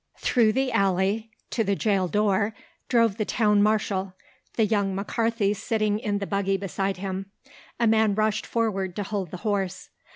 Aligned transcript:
Through 0.17 0.53
the 0.53 0.71
alley, 0.71 1.29
to 1.51 1.63
the 1.63 1.75
jail 1.75 2.07
door, 2.07 2.55
drove 2.89 3.17
the 3.17 3.23
town 3.23 3.61
marshal, 3.61 4.15
the 4.55 4.65
young 4.65 4.95
McCarthy 4.95 5.53
sitting 5.53 5.99
in 5.99 6.17
the 6.17 6.25
buggy 6.25 6.57
beside 6.57 6.97
him. 6.97 7.29
A 7.79 7.85
man 7.85 8.15
rushed 8.15 8.47
forward 8.47 8.95
to 8.95 9.03
hold 9.03 9.29
the 9.29 9.37
horse. 9.45 9.91